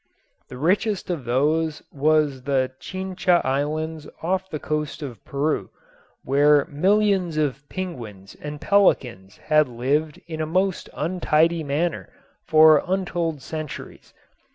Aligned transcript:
The 0.49 0.57
richest 0.57 1.11
of 1.11 1.25
these 1.25 1.83
was 1.91 2.41
the 2.41 2.71
Chincha 2.79 3.39
Islands 3.45 4.07
off 4.23 4.49
the 4.49 4.57
coast 4.57 5.03
of 5.03 5.23
Peru, 5.25 5.69
where 6.23 6.65
millions 6.65 7.37
of 7.37 7.69
penguins 7.69 8.33
and 8.41 8.59
pelicans 8.59 9.37
had 9.37 9.67
lived 9.69 10.19
in 10.27 10.41
a 10.41 10.47
most 10.47 10.89
untidy 10.95 11.63
manner 11.63 12.09
for 12.47 12.83
untold 12.87 13.43
centuries. 13.43 14.11